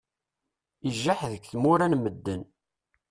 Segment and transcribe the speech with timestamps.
[0.89, 2.41] Ijaḥ deg tmura n medden.